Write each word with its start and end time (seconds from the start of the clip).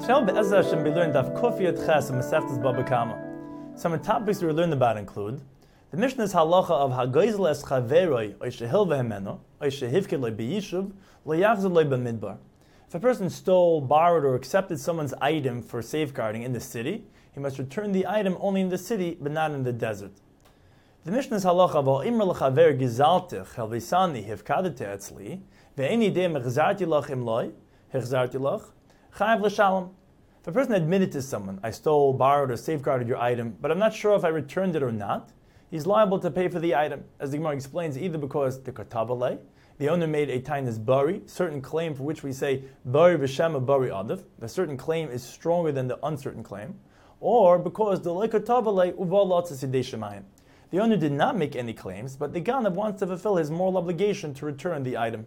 Today, 0.00 0.24
Be'ezah 0.24 0.62
Hashem, 0.62 0.84
we 0.84 0.90
learned 0.90 1.14
Kufiyat 1.14 1.84
Ches 1.84 2.08
and 2.08 2.22
Masechtas 2.22 2.62
Baba 2.62 2.84
Kama. 2.84 3.18
Some 3.74 3.92
of 3.92 4.00
the 4.00 4.06
topics 4.06 4.40
we 4.40 4.48
learned 4.52 4.72
about 4.72 4.96
include 4.96 5.40
the 5.90 5.96
Mishnah's 5.96 6.32
halacha 6.32 6.70
of 6.70 6.92
Hagoizel 6.92 7.50
es 7.50 7.64
chaveroi 7.64 8.34
oy 8.40 8.46
shehil 8.46 8.86
vehemeno 8.86 9.40
oy 9.60 9.66
shehivke 9.66 10.18
loy 10.18 10.30
beyishuv 10.30 10.92
b'midbar. 11.26 12.38
If 12.86 12.94
a 12.94 13.00
person 13.00 13.28
stole, 13.28 13.80
borrowed, 13.80 14.24
or 14.24 14.36
accepted 14.36 14.78
someone's 14.78 15.14
item 15.20 15.62
for 15.62 15.82
safeguarding 15.82 16.44
in 16.44 16.52
the 16.52 16.60
city, 16.60 17.04
he 17.32 17.40
must 17.40 17.58
return 17.58 17.90
the 17.90 18.06
item 18.06 18.36
only 18.40 18.60
in 18.60 18.68
the 18.68 18.78
city, 18.78 19.18
but 19.20 19.32
not 19.32 19.50
in 19.50 19.64
the 19.64 19.72
desert. 19.72 20.12
The 21.04 21.10
Mishnah's 21.10 21.44
halacha 21.44 21.74
of 21.74 21.86
imr 21.86 22.24
l'chaver 22.24 22.72
gizaltich 22.78 23.54
hel 23.54 23.68
visani 23.68 24.24
hivkadete 24.24 24.86
etzli 24.86 25.40
ve'eni 25.76 26.14
de 26.14 26.28
lach 26.86 27.10
im 27.10 27.24
loy 27.24 27.50
hechzarti 27.92 28.40
lach 28.40 28.70
chayav 29.18 29.40
l'shalom. 29.40 29.90
If 30.40 30.46
a 30.46 30.52
person 30.52 30.74
admitted 30.74 31.10
to 31.10 31.22
someone, 31.22 31.58
I 31.64 31.72
stole, 31.72 32.12
borrowed, 32.12 32.52
or 32.52 32.56
safeguarded 32.56 33.08
your 33.08 33.16
item, 33.16 33.56
but 33.60 33.72
I'm 33.72 33.78
not 33.80 33.92
sure 33.92 34.14
if 34.14 34.24
I 34.24 34.28
returned 34.28 34.76
it 34.76 34.82
or 34.84 34.92
not, 34.92 35.32
he's 35.72 35.86
liable 35.86 36.20
to 36.20 36.30
pay 36.30 36.46
for 36.46 36.60
the 36.60 36.76
item, 36.76 37.02
as 37.18 37.32
the 37.32 37.38
Gemara 37.38 37.56
explains, 37.56 37.98
either 37.98 38.16
because 38.16 38.62
the 38.62 38.70
katabale, 38.70 39.40
the 39.78 39.88
owner 39.88 40.06
made 40.06 40.30
a 40.30 40.40
tainas 40.40 40.82
bari, 40.84 41.22
certain 41.26 41.60
claim 41.60 41.96
for 41.96 42.04
which 42.04 42.22
we 42.22 42.32
say 42.32 42.62
bari 42.84 43.18
v'shema 43.18 43.64
bari 43.64 43.88
adav, 43.88 44.22
the 44.38 44.48
certain 44.48 44.76
claim 44.76 45.10
is 45.10 45.24
stronger 45.24 45.72
than 45.72 45.88
the 45.88 45.98
uncertain 46.06 46.44
claim, 46.44 46.78
or 47.18 47.58
because 47.58 48.00
the 48.02 48.10
lekatabale 48.10 48.92
uvalat. 48.92 50.22
The 50.70 50.78
owner 50.78 50.96
did 50.96 51.12
not 51.12 51.36
make 51.36 51.56
any 51.56 51.72
claims, 51.72 52.14
but 52.14 52.32
the 52.32 52.40
ganav 52.40 52.74
wants 52.74 53.00
to 53.00 53.06
fulfill 53.08 53.34
his 53.34 53.50
moral 53.50 53.78
obligation 53.78 54.32
to 54.34 54.46
return 54.46 54.84
the 54.84 54.96
item. 54.96 55.26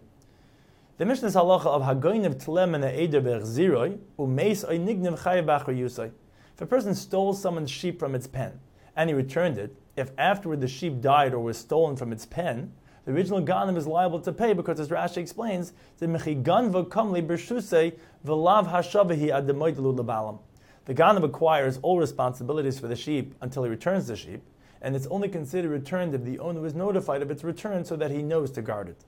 The 0.98 1.06
Mishnah's 1.06 1.34
halacha 1.34 1.64
of 1.64 1.82
hagoynev 1.82 2.34
tlem 2.34 2.74
and 2.74 2.84
eder 2.84 3.22
be'echziroi 3.22 3.98
umeis 4.18 4.62
oinignev 4.68 5.18
chayav 5.20 5.46
b'achar 5.46 5.74
yusai. 5.74 6.10
If 6.54 6.60
a 6.60 6.66
person 6.66 6.94
stole 6.94 7.32
someone's 7.32 7.70
sheep 7.70 7.98
from 7.98 8.14
its 8.14 8.26
pen 8.26 8.60
and 8.94 9.08
he 9.08 9.14
returned 9.14 9.56
it, 9.56 9.74
if 9.96 10.10
afterward 10.18 10.60
the 10.60 10.68
sheep 10.68 11.00
died 11.00 11.32
or 11.32 11.38
was 11.38 11.56
stolen 11.56 11.96
from 11.96 12.12
its 12.12 12.26
pen, 12.26 12.74
the 13.06 13.12
original 13.12 13.40
ganim 13.42 13.78
is 13.78 13.86
liable 13.86 14.20
to 14.20 14.32
pay 14.32 14.52
because, 14.52 14.78
as 14.78 14.90
Rashi 14.90 15.16
explains, 15.16 15.72
the 15.96 16.04
mechiganva 16.04 16.86
kamli 16.88 17.26
bershusei 17.26 17.94
v'lav 18.26 18.68
hashavahi 18.70 19.30
ademoidelu 19.30 19.96
lebalam. 19.96 20.40
The 20.84 20.94
ganim 20.94 21.24
acquires 21.24 21.78
all 21.80 21.98
responsibilities 21.98 22.78
for 22.78 22.86
the 22.86 22.96
sheep 22.96 23.34
until 23.40 23.64
he 23.64 23.70
returns 23.70 24.08
the 24.08 24.16
sheep, 24.16 24.42
and 24.82 24.94
it's 24.94 25.06
only 25.06 25.30
considered 25.30 25.70
returned 25.70 26.14
if 26.14 26.22
the 26.22 26.38
owner 26.38 26.66
is 26.66 26.74
notified 26.74 27.22
of 27.22 27.30
its 27.30 27.42
return 27.42 27.82
so 27.82 27.96
that 27.96 28.10
he 28.10 28.22
knows 28.22 28.50
to 28.50 28.60
guard 28.60 28.90
it. 28.90 29.06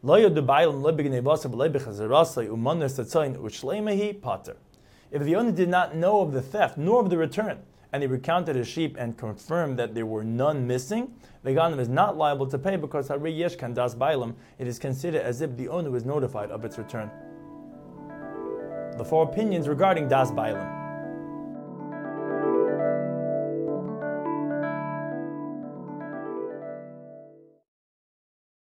If 0.00 0.12
the 5.22 5.34
owner 5.36 5.50
did 5.50 5.68
not 5.68 5.96
know 5.96 6.20
of 6.20 6.32
the 6.32 6.40
theft 6.40 6.78
nor 6.78 7.00
of 7.00 7.10
the 7.10 7.16
return, 7.16 7.58
and 7.92 8.02
he 8.02 8.06
recounted 8.06 8.54
his 8.54 8.68
sheep 8.68 8.96
and 8.96 9.18
confirmed 9.18 9.76
that 9.80 9.94
there 9.94 10.06
were 10.06 10.22
none 10.22 10.68
missing, 10.68 11.12
the 11.42 11.50
ganim 11.50 11.80
is 11.80 11.88
not 11.88 12.16
liable 12.16 12.46
to 12.46 12.58
pay 12.58 12.76
because 12.76 13.08
Hari 13.08 13.32
Yeshkan 13.32 13.74
Das 13.74 13.96
Bailam, 13.96 14.34
it 14.58 14.68
is 14.68 14.78
considered 14.78 15.22
as 15.22 15.40
if 15.40 15.56
the 15.56 15.66
owner 15.66 15.90
was 15.90 16.04
notified 16.04 16.52
of 16.52 16.64
its 16.64 16.78
return. 16.78 17.10
The 18.98 19.04
four 19.04 19.24
opinions 19.24 19.66
regarding 19.66 20.06
Das 20.08 20.30
Bailam. 20.30 20.77